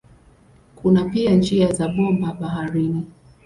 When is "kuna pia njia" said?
0.75-1.73